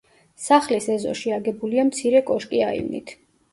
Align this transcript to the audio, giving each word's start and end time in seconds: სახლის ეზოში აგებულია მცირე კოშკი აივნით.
სახლის 0.45 0.87
ეზოში 0.93 1.35
აგებულია 1.37 1.85
მცირე 1.91 2.25
კოშკი 2.33 2.65
აივნით. 2.73 3.17